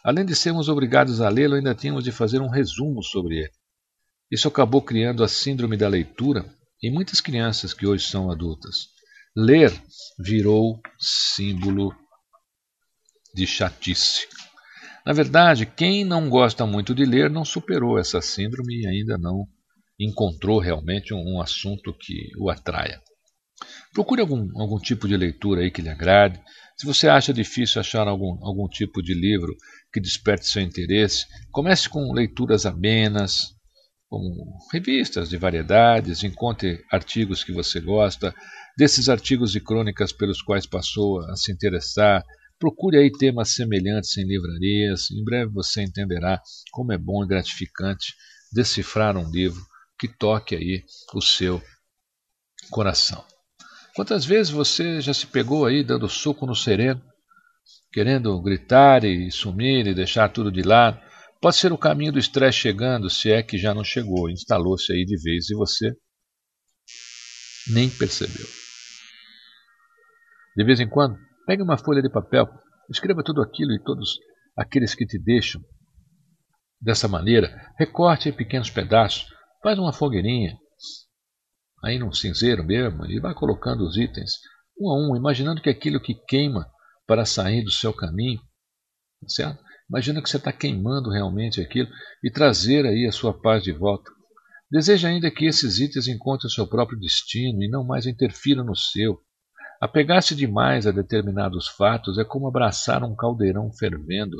Além 0.03 0.25
de 0.25 0.35
sermos 0.35 0.67
obrigados 0.67 1.21
a 1.21 1.29
lê-lo, 1.29 1.55
ainda 1.55 1.75
tínhamos 1.75 2.03
de 2.03 2.11
fazer 2.11 2.41
um 2.41 2.49
resumo 2.49 3.03
sobre 3.03 3.39
ele. 3.39 3.53
Isso 4.31 4.47
acabou 4.47 4.81
criando 4.81 5.23
a 5.23 5.27
síndrome 5.27 5.77
da 5.77 5.87
leitura 5.87 6.45
em 6.81 6.91
muitas 6.91 7.21
crianças 7.21 7.73
que 7.73 7.85
hoje 7.85 8.07
são 8.07 8.31
adultas. 8.31 8.87
Ler 9.35 9.71
virou 10.17 10.81
símbolo 10.99 11.95
de 13.33 13.45
chatice. 13.45 14.27
Na 15.05 15.13
verdade, 15.13 15.65
quem 15.65 16.03
não 16.03 16.29
gosta 16.29 16.65
muito 16.65 16.93
de 16.93 17.05
ler 17.05 17.29
não 17.29 17.43
superou 17.43 17.97
essa 17.97 18.21
síndrome 18.21 18.81
e 18.81 18.87
ainda 18.87 19.17
não 19.17 19.47
encontrou 19.99 20.59
realmente 20.59 21.13
um, 21.13 21.41
assunto 21.41 21.93
que 21.93 22.29
o 22.39 22.49
atraia. 22.49 23.01
Procure 23.93 24.21
algum, 24.21 24.47
algum 24.59 24.79
tipo 24.79 25.07
de 25.07 25.15
leitura 25.15 25.61
aí 25.61 25.71
que 25.71 25.81
lhe 25.81 25.89
agrade. 25.89 26.39
Se 26.77 26.85
você 26.85 27.07
acha 27.07 27.33
difícil 27.33 27.79
achar 27.79 28.07
algum, 28.07 28.37
algum 28.43 28.67
tipo 28.67 29.01
de 29.01 29.13
livro 29.13 29.55
que 29.93 29.99
desperte 29.99 30.47
seu 30.47 30.61
interesse, 30.61 31.25
comece 31.51 31.87
com 31.87 32.11
leituras 32.11 32.65
amenas, 32.65 33.53
como 34.09 34.57
revistas 34.71 35.29
de 35.29 35.37
variedades, 35.37 36.23
encontre 36.23 36.83
artigos 36.91 37.43
que 37.43 37.53
você 37.53 37.79
gosta, 37.79 38.33
desses 38.77 39.09
artigos 39.09 39.55
e 39.55 39.61
crônicas 39.61 40.11
pelos 40.11 40.41
quais 40.41 40.65
passou 40.65 41.19
a 41.29 41.35
se 41.35 41.51
interessar, 41.51 42.23
procure 42.61 42.97
aí 42.97 43.11
temas 43.11 43.55
semelhantes 43.55 44.15
em 44.17 44.23
livrarias, 44.23 45.09
em 45.09 45.23
breve 45.23 45.51
você 45.51 45.81
entenderá 45.81 46.39
como 46.71 46.93
é 46.93 46.97
bom 46.97 47.23
e 47.23 47.27
gratificante 47.27 48.13
decifrar 48.53 49.17
um 49.17 49.29
livro 49.31 49.61
que 49.99 50.07
toque 50.07 50.55
aí 50.55 50.83
o 51.15 51.21
seu 51.21 51.59
coração. 52.69 53.25
Quantas 53.95 54.23
vezes 54.23 54.51
você 54.51 55.01
já 55.01 55.13
se 55.13 55.25
pegou 55.25 55.65
aí 55.65 55.83
dando 55.83 56.07
soco 56.07 56.45
no 56.45 56.55
sereno, 56.55 57.01
querendo 57.91 58.39
gritar 58.41 59.03
e 59.03 59.31
sumir 59.31 59.87
e 59.87 59.93
deixar 59.95 60.29
tudo 60.29 60.51
de 60.51 60.61
lado, 60.61 61.01
Pode 61.41 61.55
ser 61.55 61.73
o 61.73 61.77
caminho 61.77 62.11
do 62.11 62.19
estresse 62.19 62.59
chegando, 62.59 63.09
se 63.09 63.31
é 63.31 63.41
que 63.41 63.57
já 63.57 63.73
não 63.73 63.83
chegou, 63.83 64.29
instalou-se 64.29 64.93
aí 64.93 65.03
de 65.03 65.17
vez 65.19 65.49
e 65.49 65.55
você 65.55 65.91
nem 67.73 67.89
percebeu. 67.89 68.45
De 70.55 70.63
vez 70.63 70.79
em 70.79 70.87
quando, 70.87 71.17
pegue 71.45 71.61
uma 71.61 71.77
folha 71.77 72.01
de 72.01 72.09
papel, 72.09 72.47
escreva 72.89 73.23
tudo 73.23 73.41
aquilo 73.41 73.73
e 73.73 73.83
todos 73.83 74.19
aqueles 74.55 74.93
que 74.93 75.05
te 75.05 75.17
deixam 75.17 75.61
dessa 76.81 77.07
maneira, 77.07 77.71
recorte 77.77 78.29
em 78.29 78.33
pequenos 78.33 78.69
pedaços, 78.69 79.27
faz 79.61 79.77
uma 79.77 79.93
fogueirinha, 79.93 80.57
aí 81.83 81.99
num 81.99 82.11
cinzeiro 82.11 82.63
mesmo, 82.63 83.05
e 83.05 83.19
vai 83.19 83.33
colocando 83.33 83.85
os 83.85 83.97
itens 83.97 84.39
um 84.79 84.89
a 84.89 84.97
um, 84.97 85.15
imaginando 85.15 85.61
que 85.61 85.69
aquilo 85.69 86.01
que 86.01 86.15
queima 86.27 86.67
para 87.05 87.25
sair 87.25 87.63
do 87.63 87.71
seu 87.71 87.93
caminho, 87.93 88.39
tá 89.21 89.27
certo? 89.27 89.63
Imagina 89.87 90.21
que 90.21 90.29
você 90.29 90.37
está 90.37 90.51
queimando 90.51 91.11
realmente 91.11 91.61
aquilo 91.61 91.89
e 92.23 92.31
trazer 92.31 92.85
aí 92.85 93.05
a 93.05 93.11
sua 93.11 93.33
paz 93.39 93.61
de 93.61 93.73
volta. 93.73 94.09
Deseja 94.71 95.09
ainda 95.09 95.29
que 95.29 95.45
esses 95.45 95.79
itens 95.79 96.07
encontrem 96.07 96.47
o 96.47 96.51
seu 96.51 96.65
próprio 96.65 96.97
destino 96.97 97.61
e 97.61 97.69
não 97.69 97.83
mais 97.83 98.05
interfiram 98.05 98.63
no 98.63 98.75
seu. 98.75 99.19
Apegar-se 99.81 100.35
demais 100.35 100.85
a 100.85 100.91
determinados 100.91 101.67
fatos 101.67 102.19
é 102.19 102.23
como 102.23 102.47
abraçar 102.47 103.03
um 103.03 103.15
caldeirão 103.15 103.73
fervendo 103.73 104.37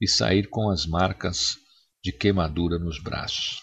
e 0.00 0.08
sair 0.08 0.48
com 0.48 0.68
as 0.68 0.84
marcas 0.84 1.56
de 2.02 2.10
queimadura 2.10 2.76
nos 2.76 3.00
braços. 3.00 3.62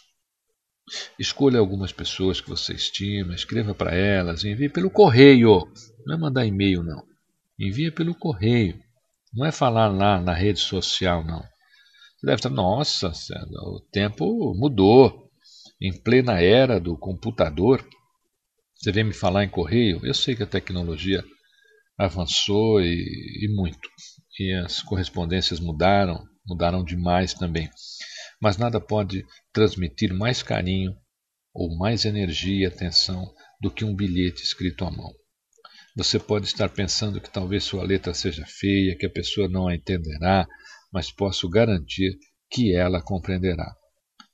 Escolha 1.19 1.60
algumas 1.60 1.91
pessoas 1.91 2.39
que 2.39 2.48
você 2.48 2.74
estima, 2.74 3.36
escreva 3.36 3.75
para 3.75 3.93
elas, 3.93 4.46
envie 4.46 4.69
pelo 4.69 4.89
correio. 4.89 5.69
Não 6.05 6.15
é 6.15 6.17
mandar 6.17 6.46
e-mail, 6.46 6.81
não. 6.81 7.03
Envia 7.60 7.91
pelo 7.91 8.15
correio. 8.15 8.79
Não 9.34 9.46
é 9.46 9.51
falar 9.51 9.89
lá 9.89 10.22
na 10.22 10.34
rede 10.34 10.60
social, 10.60 11.25
não. 11.25 11.41
Você 11.41 12.25
deve 12.25 12.36
estar, 12.36 12.50
nossa, 12.50 13.12
o 13.65 13.81
tempo 13.91 14.55
mudou. 14.55 15.29
Em 15.81 15.91
plena 15.91 16.41
era 16.41 16.79
do 16.79 16.98
computador, 16.98 17.86
você 18.77 18.91
vem 18.91 19.03
me 19.03 19.13
falar 19.13 19.43
em 19.43 19.50
correio? 19.50 20.00
Eu 20.03 20.13
sei 20.13 20.36
que 20.36 20.43
a 20.43 20.48
tecnologia 20.48 21.24
avançou 21.98 22.79
e, 22.79 23.46
e 23.46 23.48
muito. 23.55 23.89
E 24.39 24.53
as 24.53 24.81
correspondências 24.84 25.60
mudaram, 25.60 26.24
mudaram 26.46 26.84
demais 26.84 27.34
também. 27.34 27.69
Mas 28.39 28.57
nada 28.57 28.79
pode 28.79 29.25
transmitir 29.51 30.13
mais 30.13 30.44
carinho 30.44 30.96
ou 31.53 31.75
mais 31.75 32.05
energia 32.05 32.63
e 32.63 32.66
atenção 32.68 33.33
do 33.59 33.72
que 33.72 33.83
um 33.83 33.96
bilhete 33.96 34.44
escrito 34.44 34.85
à 34.85 34.92
mão. 34.92 35.11
Você 35.96 36.20
pode 36.20 36.46
estar 36.46 36.70
pensando 36.70 37.20
que 37.20 37.31
talvez 37.31 37.63
sua 37.63 37.83
letra 37.83 38.13
seja 38.13 38.46
feia, 38.46 38.96
que 38.96 39.07
a 39.07 39.09
pessoa 39.09 39.50
não 39.50 39.68
a 39.68 39.74
entenderá, 39.74 40.48
mas 40.94 41.11
posso 41.11 41.50
garantir 41.50 42.16
que 42.51 42.75
ela 42.75 43.01
compreenderá. 43.01 43.75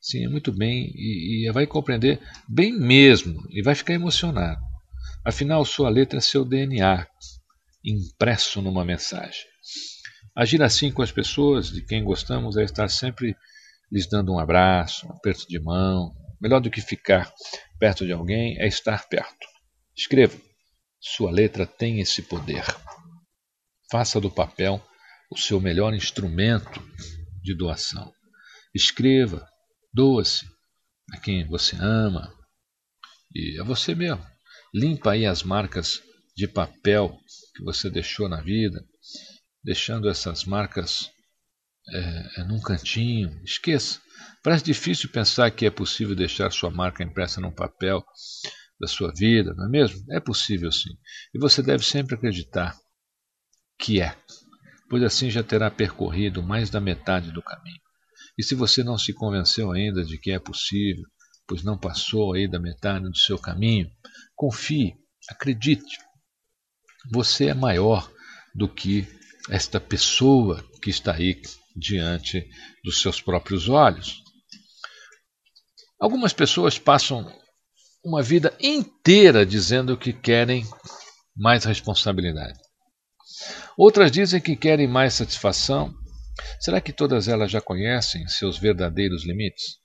Sim, 0.04 0.26
é 0.26 0.28
muito 0.28 0.52
bem, 0.52 0.92
e, 0.94 1.48
e 1.48 1.52
vai 1.54 1.66
compreender 1.66 2.20
bem 2.46 2.78
mesmo, 2.78 3.42
e 3.50 3.64
vai 3.64 3.74
ficar 3.74 3.94
emocionado. 3.94 4.62
Afinal, 5.24 5.64
sua 5.64 5.90
letra 5.90 6.18
é 6.18 6.22
seu 6.22 6.44
DNA, 6.44 7.08
impresso 7.86 8.62
numa 8.62 8.84
mensagem. 8.84 9.46
Agir 10.36 10.62
assim 10.62 10.92
com 10.92 11.02
as 11.02 11.12
pessoas 11.12 11.72
de 11.72 11.82
quem 11.82 12.04
gostamos 12.04 12.58
é 12.58 12.66
estar 12.66 12.90
sempre 12.90 13.34
lhes 13.90 14.06
dando 14.06 14.34
um 14.34 14.40
abraço, 14.40 15.08
um 15.08 15.12
aperto 15.12 15.48
de 15.48 15.58
mão. 15.58 16.14
Melhor 16.42 16.60
do 16.60 16.70
que 16.70 16.82
ficar 16.82 17.32
perto 17.80 18.06
de 18.06 18.12
alguém 18.12 18.60
é 18.60 18.68
estar 18.68 19.08
perto. 19.08 19.48
Escreva. 19.96 20.38
Sua 21.00 21.32
letra 21.32 21.66
tem 21.66 22.02
esse 22.02 22.22
poder. 22.24 22.66
Faça 23.90 24.20
do 24.20 24.30
papel 24.30 24.84
o 25.32 25.38
seu 25.38 25.62
melhor 25.62 25.94
instrumento 25.94 26.82
de 27.42 27.56
doação. 27.56 28.12
Escreva, 28.76 29.48
doa-se 29.94 30.46
a 31.12 31.20
quem 31.20 31.48
você 31.48 31.76
ama 31.78 32.34
e 33.34 33.60
a 33.60 33.64
você 33.64 33.94
mesmo. 33.94 34.26
Limpa 34.74 35.12
aí 35.12 35.26
as 35.26 35.44
marcas 35.44 36.02
de 36.36 36.48
papel 36.48 37.18
que 37.56 37.64
você 37.64 37.90
deixou 37.90 38.28
na 38.28 38.42
vida, 38.42 38.84
deixando 39.64 40.10
essas 40.10 40.46
marcas 40.46 41.12
é, 41.90 42.42
é, 42.42 42.44
num 42.44 42.60
cantinho. 42.60 43.40
Esqueça. 43.44 44.02
Parece 44.44 44.64
difícil 44.64 45.10
pensar 45.10 45.52
que 45.52 45.66
é 45.66 45.70
possível 45.70 46.16
deixar 46.16 46.52
sua 46.52 46.72
marca 46.72 47.04
impressa 47.04 47.40
num 47.40 47.52
papel 47.52 48.04
da 48.80 48.88
sua 48.88 49.14
vida, 49.14 49.54
não 49.54 49.68
é 49.68 49.70
mesmo? 49.70 50.04
É 50.12 50.20
possível 50.20 50.72
sim. 50.72 50.90
E 51.34 51.40
você 51.40 51.62
deve 51.62 51.84
sempre 51.84 52.16
acreditar 52.16 52.76
que 53.80 54.02
é, 54.02 54.16
pois 54.90 55.04
assim 55.04 55.30
já 55.30 55.44
terá 55.44 55.70
percorrido 55.70 56.42
mais 56.42 56.70
da 56.70 56.80
metade 56.80 57.32
do 57.32 57.42
caminho. 57.42 57.83
E 58.38 58.44
se 58.44 58.56
você 58.56 58.84
não 58.84 58.98
se 58.98 59.14
convenceu 59.14 59.72
ainda 59.72 60.04
de 60.04 60.18
que 60.18 60.32
é 60.32 60.40
possível, 60.40 61.04
pois 61.48 61.64
não 61.64 61.78
passou 61.78 62.34
aí 62.34 62.48
da 62.48 62.60
metade 62.60 63.06
do 63.06 63.18
seu 63.18 63.38
caminho, 63.38 63.90
confie, 64.36 64.96
acredite. 65.30 65.98
Você 67.12 67.48
é 67.48 67.54
maior 67.54 68.10
do 68.56 68.68
que 68.68 69.08
esta 69.50 69.80
pessoa 69.80 70.64
que 70.82 70.90
está 70.90 71.14
aí 71.14 71.42
diante 71.76 72.48
dos 72.84 73.02
seus 73.02 73.22
próprios 73.22 73.68
olhos. 73.68 74.24
Algumas 76.00 76.34
pessoas 76.34 76.78
passam 76.78 77.32
uma 78.04 78.22
vida 78.22 78.56
inteira 78.60 79.46
dizendo 79.46 79.98
que 79.98 80.12
querem 80.12 80.66
mais 81.36 81.64
responsabilidade. 81.64 82.60
Outras 83.78 84.12
dizem 84.12 84.42
que 84.42 84.56
querem 84.56 84.88
mais 84.88 85.14
satisfação. 85.14 85.94
Será 86.60 86.82
que 86.82 86.94
todas 86.94 87.28
elas 87.28 87.52
já 87.52 87.62
conhecem 87.62 88.28
seus 88.28 88.58
verdadeiros 88.58 89.26
limites? 89.26 89.80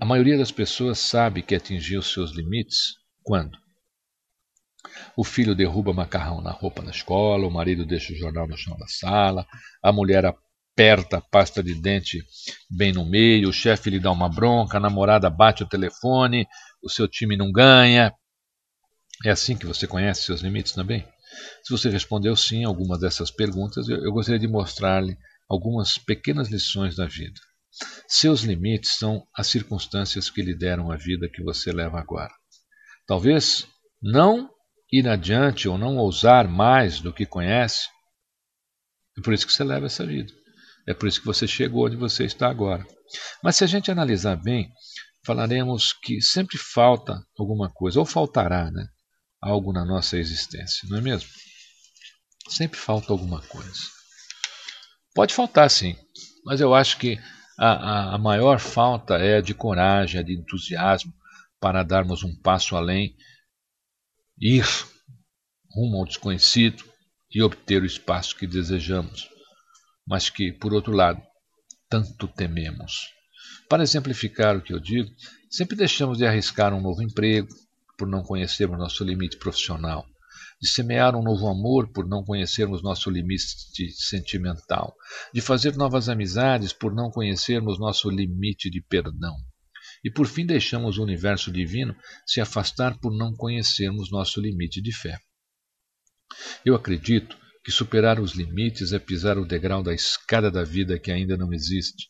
A 0.00 0.04
maioria 0.04 0.38
das 0.38 0.52
pessoas 0.52 0.98
sabe 0.98 1.42
que 1.42 1.54
atingiu 1.54 2.02
seus 2.02 2.30
limites 2.30 2.94
quando? 3.22 3.58
O 5.16 5.24
filho 5.24 5.54
derruba 5.54 5.92
macarrão 5.92 6.40
na 6.40 6.52
roupa 6.52 6.82
na 6.82 6.90
escola, 6.90 7.46
o 7.46 7.50
marido 7.50 7.84
deixa 7.84 8.12
o 8.12 8.16
jornal 8.16 8.46
no 8.46 8.56
chão 8.56 8.76
da 8.78 8.86
sala, 8.86 9.46
a 9.82 9.92
mulher 9.92 10.24
aperta 10.24 11.18
a 11.18 11.20
pasta 11.20 11.62
de 11.62 11.74
dente 11.74 12.22
bem 12.70 12.92
no 12.92 13.04
meio, 13.04 13.48
o 13.48 13.52
chefe 13.52 13.90
lhe 13.90 13.98
dá 13.98 14.12
uma 14.12 14.28
bronca, 14.28 14.76
a 14.76 14.80
namorada 14.80 15.28
bate 15.28 15.64
o 15.64 15.68
telefone, 15.68 16.46
o 16.80 16.88
seu 16.88 17.08
time 17.08 17.36
não 17.36 17.50
ganha. 17.50 18.14
É 19.24 19.30
assim 19.30 19.56
que 19.56 19.66
você 19.66 19.86
conhece 19.86 20.22
seus 20.22 20.40
limites 20.40 20.72
também? 20.72 21.04
Se 21.62 21.70
você 21.70 21.88
respondeu 21.88 22.34
sim 22.36 22.64
a 22.64 22.68
algumas 22.68 23.00
dessas 23.00 23.30
perguntas, 23.30 23.88
eu, 23.88 23.96
eu 24.04 24.12
gostaria 24.12 24.38
de 24.38 24.48
mostrar-lhe 24.48 25.16
algumas 25.48 25.98
pequenas 25.98 26.48
lições 26.48 26.96
da 26.96 27.06
vida. 27.06 27.40
Seus 28.08 28.42
limites 28.42 28.96
são 28.96 29.26
as 29.36 29.46
circunstâncias 29.46 30.30
que 30.30 30.42
lhe 30.42 30.54
deram 30.54 30.90
a 30.90 30.96
vida 30.96 31.28
que 31.28 31.42
você 31.42 31.72
leva 31.72 31.98
agora. 31.98 32.32
Talvez 33.06 33.66
não 34.02 34.50
ir 34.92 35.08
adiante 35.08 35.68
ou 35.68 35.78
não 35.78 35.96
ousar 35.96 36.48
mais 36.48 37.00
do 37.00 37.12
que 37.12 37.26
conhece. 37.26 37.88
É 39.16 39.20
por 39.20 39.32
isso 39.32 39.46
que 39.46 39.52
você 39.52 39.64
leva 39.64 39.86
essa 39.86 40.06
vida. 40.06 40.32
É 40.86 40.94
por 40.94 41.06
isso 41.06 41.20
que 41.20 41.26
você 41.26 41.46
chegou 41.46 41.86
onde 41.86 41.96
você 41.96 42.24
está 42.24 42.48
agora. 42.48 42.86
Mas 43.42 43.56
se 43.56 43.64
a 43.64 43.66
gente 43.66 43.90
analisar 43.90 44.36
bem, 44.36 44.70
falaremos 45.24 45.92
que 45.92 46.20
sempre 46.22 46.56
falta 46.56 47.22
alguma 47.38 47.70
coisa, 47.70 48.00
ou 48.00 48.06
faltará, 48.06 48.70
né? 48.70 48.86
Algo 49.40 49.72
na 49.72 49.84
nossa 49.84 50.16
existência, 50.18 50.88
não 50.88 50.98
é 50.98 51.00
mesmo? 51.00 51.28
Sempre 52.48 52.78
falta 52.78 53.12
alguma 53.12 53.40
coisa. 53.42 53.80
Pode 55.14 55.34
faltar, 55.34 55.70
sim, 55.70 55.96
mas 56.44 56.60
eu 56.60 56.74
acho 56.74 56.98
que 56.98 57.18
a, 57.58 57.72
a, 57.72 58.14
a 58.14 58.18
maior 58.18 58.58
falta 58.58 59.14
é 59.14 59.40
de 59.40 59.54
coragem, 59.54 60.24
de 60.24 60.38
entusiasmo 60.38 61.12
para 61.60 61.82
darmos 61.82 62.22
um 62.22 62.34
passo 62.40 62.76
além, 62.76 63.16
ir 64.40 64.64
rumo 65.74 65.98
ao 65.98 66.06
desconhecido 66.06 66.84
e 67.30 67.42
obter 67.42 67.82
o 67.82 67.86
espaço 67.86 68.36
que 68.36 68.46
desejamos 68.46 69.28
mas 70.08 70.30
que, 70.30 70.50
por 70.50 70.72
outro 70.72 70.92
lado, 70.92 71.20
tanto 71.88 72.26
tememos. 72.26 73.10
Para 73.68 73.82
exemplificar 73.82 74.56
o 74.56 74.62
que 74.62 74.72
eu 74.72 74.80
digo, 74.80 75.10
sempre 75.50 75.76
deixamos 75.76 76.16
de 76.16 76.26
arriscar 76.26 76.72
um 76.72 76.80
novo 76.80 77.02
emprego 77.02 77.48
por 77.98 78.08
não 78.08 78.22
conhecermos 78.22 78.78
nosso 78.78 79.02
limite 79.02 79.36
profissional, 79.36 80.06
de 80.62 80.68
semear 80.68 81.16
um 81.16 81.22
novo 81.22 81.48
amor 81.48 81.92
por 81.92 82.08
não 82.08 82.24
conhecermos 82.24 82.82
nosso 82.82 83.10
limite 83.10 83.46
sentimental, 83.96 84.94
de 85.34 85.40
fazer 85.40 85.76
novas 85.76 86.08
amizades 86.08 86.72
por 86.72 86.94
não 86.94 87.10
conhecermos 87.10 87.78
nosso 87.78 88.08
limite 88.08 88.70
de 88.70 88.80
perdão. 88.80 89.36
E 90.04 90.10
por 90.10 90.28
fim 90.28 90.46
deixamos 90.46 90.96
o 90.96 91.02
universo 91.02 91.50
divino 91.50 91.94
se 92.24 92.40
afastar 92.40 92.98
por 93.00 93.12
não 93.12 93.34
conhecermos 93.34 94.12
nosso 94.12 94.40
limite 94.40 94.80
de 94.80 94.92
fé. 94.92 95.18
Eu 96.64 96.76
acredito 96.76 97.36
que 97.64 97.72
superar 97.72 98.20
os 98.20 98.32
limites 98.32 98.92
é 98.92 98.98
pisar 98.98 99.38
o 99.38 99.44
degrau 99.44 99.82
da 99.82 99.92
escada 99.92 100.50
da 100.50 100.62
vida 100.62 100.98
que 100.98 101.10
ainda 101.10 101.36
não 101.36 101.52
existe, 101.52 102.08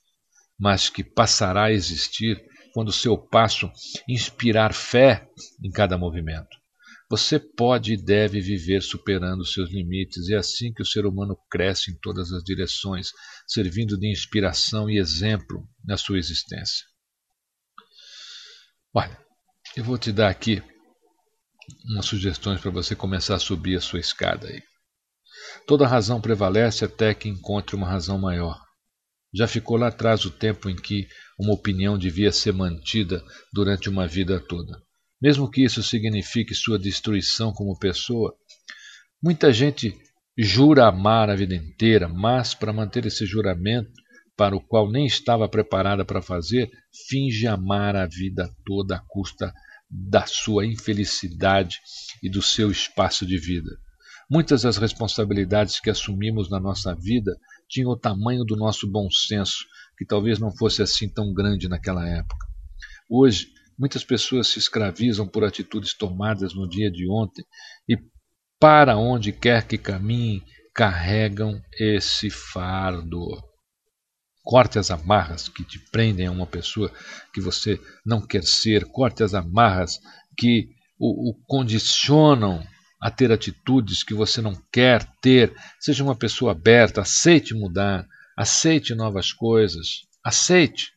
mas 0.58 0.90
que 0.90 1.02
passará 1.02 1.64
a 1.64 1.72
existir 1.72 2.42
quando 2.72 2.92
seu 2.92 3.16
passo 3.16 3.70
inspirar 4.08 4.72
fé 4.72 5.28
em 5.62 5.70
cada 5.70 5.98
movimento. 5.98 6.56
Você 7.10 7.38
pode 7.38 7.94
e 7.94 7.96
deve 7.96 8.38
viver 8.40 8.82
superando 8.82 9.44
seus 9.44 9.70
limites, 9.70 10.28
e 10.28 10.34
é 10.34 10.36
assim 10.36 10.72
que 10.74 10.82
o 10.82 10.86
ser 10.86 11.06
humano 11.06 11.38
cresce 11.50 11.90
em 11.90 11.98
todas 11.98 12.32
as 12.32 12.44
direções, 12.44 13.08
servindo 13.46 13.98
de 13.98 14.10
inspiração 14.10 14.90
e 14.90 14.98
exemplo 14.98 15.66
na 15.82 15.96
sua 15.96 16.18
existência. 16.18 16.84
Olha, 18.92 19.18
eu 19.74 19.82
vou 19.84 19.96
te 19.96 20.12
dar 20.12 20.28
aqui 20.28 20.62
umas 21.86 22.04
sugestões 22.04 22.60
para 22.60 22.70
você 22.70 22.94
começar 22.94 23.36
a 23.36 23.40
subir 23.40 23.76
a 23.76 23.80
sua 23.80 24.00
escada 24.00 24.48
aí. 24.48 24.62
Toda 25.66 25.86
razão 25.86 26.20
prevalece 26.20 26.84
até 26.84 27.14
que 27.14 27.28
encontre 27.28 27.74
uma 27.74 27.88
razão 27.88 28.18
maior. 28.18 28.67
Já 29.34 29.46
ficou 29.46 29.76
lá 29.76 29.88
atrás 29.88 30.24
o 30.24 30.30
tempo 30.30 30.70
em 30.70 30.76
que 30.76 31.06
uma 31.38 31.52
opinião 31.52 31.98
devia 31.98 32.32
ser 32.32 32.52
mantida 32.52 33.22
durante 33.52 33.88
uma 33.88 34.06
vida 34.06 34.40
toda. 34.40 34.82
Mesmo 35.20 35.50
que 35.50 35.64
isso 35.64 35.82
signifique 35.82 36.54
sua 36.54 36.78
destruição 36.78 37.52
como 37.52 37.78
pessoa, 37.78 38.34
muita 39.22 39.52
gente 39.52 39.92
jura 40.36 40.86
amar 40.86 41.28
a 41.28 41.34
vida 41.34 41.54
inteira, 41.54 42.08
mas 42.08 42.54
para 42.54 42.72
manter 42.72 43.04
esse 43.04 43.26
juramento, 43.26 43.90
para 44.36 44.54
o 44.54 44.60
qual 44.60 44.88
nem 44.88 45.04
estava 45.04 45.48
preparada 45.48 46.04
para 46.04 46.22
fazer, 46.22 46.70
finge 47.08 47.46
amar 47.46 47.96
a 47.96 48.06
vida 48.06 48.48
toda 48.64 48.96
à 48.96 49.02
custa 49.08 49.52
da 49.90 50.26
sua 50.26 50.64
infelicidade 50.64 51.80
e 52.22 52.30
do 52.30 52.40
seu 52.40 52.70
espaço 52.70 53.26
de 53.26 53.36
vida. 53.36 53.76
Muitas 54.30 54.60
das 54.62 54.76
responsabilidades 54.76 55.80
que 55.80 55.88
assumimos 55.88 56.50
na 56.50 56.60
nossa 56.60 56.94
vida 56.94 57.34
tinham 57.66 57.90
o 57.90 57.98
tamanho 57.98 58.44
do 58.44 58.56
nosso 58.56 58.86
bom 58.86 59.10
senso, 59.10 59.64
que 59.96 60.04
talvez 60.04 60.38
não 60.38 60.54
fosse 60.54 60.82
assim 60.82 61.08
tão 61.08 61.32
grande 61.32 61.66
naquela 61.66 62.06
época. 62.06 62.46
Hoje, 63.08 63.48
muitas 63.78 64.04
pessoas 64.04 64.48
se 64.48 64.58
escravizam 64.58 65.26
por 65.26 65.44
atitudes 65.44 65.94
tomadas 65.94 66.52
no 66.54 66.68
dia 66.68 66.90
de 66.90 67.10
ontem 67.10 67.42
e, 67.88 67.96
para 68.60 68.98
onde 68.98 69.32
quer 69.32 69.66
que 69.66 69.78
caminhem, 69.78 70.44
carregam 70.74 71.58
esse 71.80 72.28
fardo. 72.28 73.26
Corte 74.42 74.78
as 74.78 74.90
amarras 74.90 75.48
que 75.48 75.64
te 75.64 75.78
prendem 75.90 76.26
a 76.26 76.30
uma 76.30 76.46
pessoa 76.46 76.92
que 77.32 77.40
você 77.40 77.80
não 78.04 78.20
quer 78.20 78.42
ser, 78.44 78.84
corte 78.84 79.22
as 79.22 79.32
amarras 79.32 79.98
que 80.36 80.68
o, 80.98 81.30
o 81.30 81.34
condicionam 81.46 82.62
a 83.00 83.10
ter 83.10 83.30
atitudes 83.30 84.02
que 84.02 84.14
você 84.14 84.40
não 84.40 84.54
quer 84.72 85.04
ter. 85.20 85.54
Seja 85.80 86.02
uma 86.02 86.16
pessoa 86.16 86.52
aberta, 86.52 87.02
aceite 87.02 87.54
mudar, 87.54 88.06
aceite 88.36 88.94
novas 88.94 89.32
coisas, 89.32 90.02
aceite. 90.24 90.92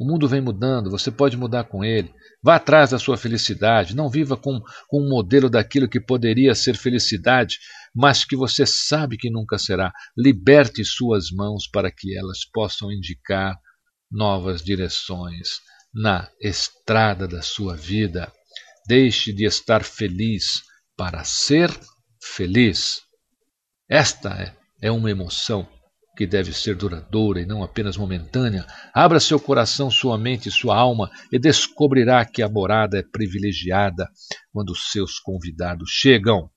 O 0.00 0.04
mundo 0.04 0.28
vem 0.28 0.40
mudando, 0.40 0.90
você 0.90 1.10
pode 1.10 1.36
mudar 1.36 1.64
com 1.64 1.84
ele. 1.84 2.12
Vá 2.42 2.54
atrás 2.54 2.90
da 2.90 2.98
sua 2.98 3.16
felicidade, 3.16 3.96
não 3.96 4.08
viva 4.08 4.36
com, 4.36 4.60
com 4.88 5.02
um 5.02 5.08
modelo 5.08 5.50
daquilo 5.50 5.88
que 5.88 6.00
poderia 6.00 6.54
ser 6.54 6.76
felicidade, 6.76 7.58
mas 7.94 8.24
que 8.24 8.36
você 8.36 8.64
sabe 8.64 9.16
que 9.16 9.28
nunca 9.28 9.58
será. 9.58 9.92
Liberte 10.16 10.84
suas 10.84 11.30
mãos 11.30 11.66
para 11.66 11.90
que 11.90 12.16
elas 12.16 12.44
possam 12.44 12.92
indicar 12.92 13.58
novas 14.10 14.62
direções 14.62 15.60
na 15.92 16.30
estrada 16.40 17.26
da 17.26 17.42
sua 17.42 17.76
vida. 17.76 18.32
Deixe 18.86 19.32
de 19.32 19.44
estar 19.44 19.82
feliz 19.82 20.62
para 20.98 21.22
ser 21.22 21.70
feliz. 22.20 23.02
Esta 23.88 24.30
é, 24.30 24.56
é 24.82 24.90
uma 24.90 25.08
emoção 25.08 25.66
que 26.16 26.26
deve 26.26 26.52
ser 26.52 26.74
duradoura 26.74 27.40
e 27.40 27.46
não 27.46 27.62
apenas 27.62 27.96
momentânea. 27.96 28.66
Abra 28.92 29.20
seu 29.20 29.38
coração, 29.38 29.88
sua 29.88 30.18
mente 30.18 30.48
e 30.48 30.52
sua 30.52 30.76
alma 30.76 31.08
e 31.30 31.38
descobrirá 31.38 32.24
que 32.24 32.42
a 32.42 32.48
morada 32.48 32.98
é 32.98 33.02
privilegiada 33.04 34.10
quando 34.52 34.74
seus 34.74 35.20
convidados 35.20 35.88
chegam. 35.88 36.50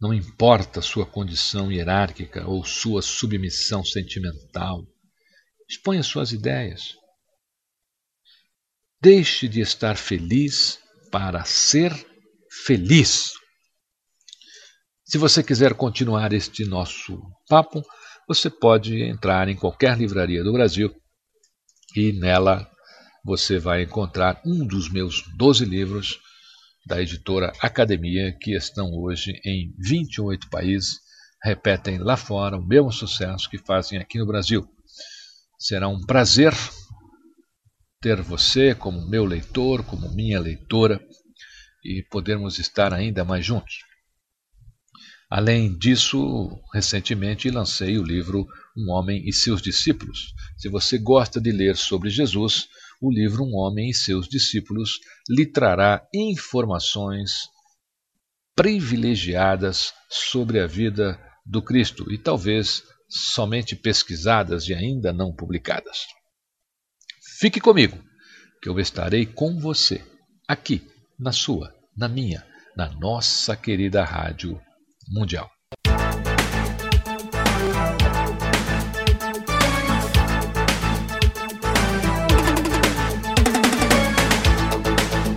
Não 0.00 0.14
importa 0.14 0.80
sua 0.80 1.04
condição 1.04 1.70
hierárquica 1.70 2.48
ou 2.48 2.64
sua 2.64 3.02
submissão 3.02 3.84
sentimental. 3.84 4.82
Exponha 5.68 6.02
suas 6.02 6.32
ideias. 6.32 6.94
Deixe 8.98 9.46
de 9.46 9.60
estar 9.60 9.98
feliz 9.98 10.78
para 11.10 11.44
ser 11.44 12.09
feliz. 12.50 13.32
Se 15.04 15.18
você 15.18 15.42
quiser 15.42 15.74
continuar 15.74 16.32
este 16.32 16.64
nosso 16.64 17.20
papo, 17.48 17.82
você 18.28 18.48
pode 18.48 19.02
entrar 19.02 19.48
em 19.48 19.56
qualquer 19.56 19.96
livraria 19.96 20.42
do 20.44 20.52
Brasil 20.52 20.94
e 21.96 22.12
nela 22.12 22.70
você 23.24 23.58
vai 23.58 23.82
encontrar 23.82 24.40
um 24.46 24.66
dos 24.66 24.90
meus 24.90 25.22
12 25.36 25.64
livros 25.64 26.20
da 26.86 27.00
editora 27.00 27.52
Academia, 27.60 28.36
que 28.40 28.56
estão 28.56 28.92
hoje 28.92 29.32
em 29.44 29.74
28 29.78 30.48
países, 30.48 31.00
repetem 31.42 31.98
lá 31.98 32.16
fora 32.16 32.56
o 32.56 32.66
mesmo 32.66 32.90
sucesso 32.92 33.48
que 33.50 33.58
fazem 33.58 33.98
aqui 33.98 34.18
no 34.18 34.26
Brasil. 34.26 34.66
Será 35.58 35.88
um 35.88 36.00
prazer 36.00 36.54
ter 38.00 38.22
você 38.22 38.74
como 38.74 39.06
meu 39.08 39.24
leitor, 39.24 39.84
como 39.84 40.10
minha 40.14 40.40
leitora 40.40 41.00
e 41.84 42.02
podermos 42.10 42.58
estar 42.58 42.92
ainda 42.92 43.24
mais 43.24 43.44
juntos. 43.44 43.84
Além 45.30 45.78
disso, 45.78 46.60
recentemente 46.74 47.50
lancei 47.50 47.96
o 47.96 48.02
livro 48.02 48.48
Um 48.76 48.90
Homem 48.90 49.28
e 49.28 49.32
Seus 49.32 49.62
Discípulos. 49.62 50.34
Se 50.58 50.68
você 50.68 50.98
gosta 50.98 51.40
de 51.40 51.52
ler 51.52 51.76
sobre 51.76 52.10
Jesus, 52.10 52.68
o 53.00 53.10
livro 53.12 53.44
Um 53.44 53.54
Homem 53.54 53.90
e 53.90 53.94
Seus 53.94 54.28
Discípulos 54.28 54.98
lhe 55.28 55.46
trará 55.46 56.04
informações 56.12 57.48
privilegiadas 58.56 59.94
sobre 60.08 60.58
a 60.58 60.66
vida 60.66 61.18
do 61.46 61.62
Cristo 61.62 62.12
e 62.12 62.18
talvez 62.18 62.82
somente 63.08 63.76
pesquisadas 63.76 64.68
e 64.68 64.74
ainda 64.74 65.12
não 65.12 65.32
publicadas. 65.32 66.06
Fique 67.38 67.60
comigo, 67.60 68.02
que 68.60 68.68
eu 68.68 68.78
estarei 68.80 69.24
com 69.24 69.60
você 69.60 70.04
aqui 70.48 70.89
na 71.20 71.32
sua, 71.32 71.70
na 71.94 72.08
minha, 72.08 72.42
na 72.74 72.88
nossa 72.98 73.54
querida 73.54 74.02
Rádio 74.02 74.58
Mundial. 75.12 75.50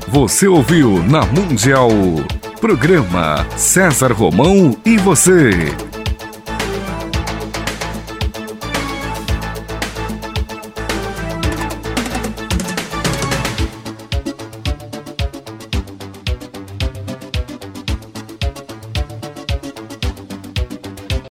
Você 0.08 0.48
ouviu 0.48 1.04
na 1.04 1.26
Mundial. 1.26 1.89
Programa 2.62 3.46
César 3.58 4.13
Romão 4.13 4.80
e 4.86 4.96
você. 4.98 5.92